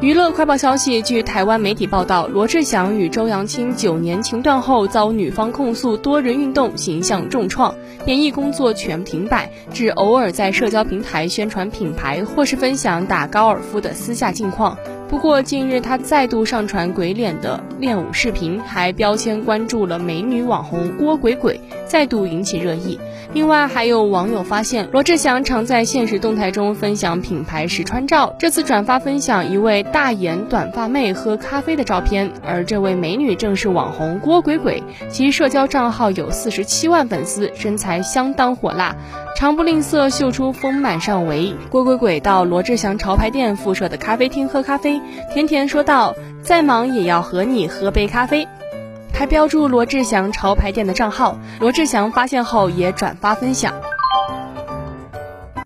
[0.00, 7.74] 娱乐快报消息：据台湾媒体报道，罗志祥与周扬青九年情断后，遭女方控诉多人运动形象重创，
[8.06, 14.74] 演艺工作全停摆，只偶尔在社交平台宣传品牌或是分享打高尔夫的私下近况。
[15.06, 21.60] 不过近日他再度上传鬼脸的练舞视频，还标签关注了美女网红郭鬼鬼，
[21.90, 23.00] 再度引起热议。
[23.32, 38.94] 另外，还有网友发现罗志祥常在现实动态中分享品牌实穿照，这次转发分享一位大眼短发妹喝咖啡的照片，而这位美女正是网红郭鬼鬼，其社交账号有四十七万粉丝，身材相当火辣，
[39.36, 41.52] 常不吝啬秀出丰满上围。
[41.70, 45.00] 郭鬼鬼到罗志祥潮牌店附设的咖啡厅喝咖啡，
[45.34, 48.46] 甜甜说道：“再忙也要和你喝杯咖啡。”
[49.20, 53.74] 还标注罗志祥潮牌店的账号，罗志祥发现后也转发分享。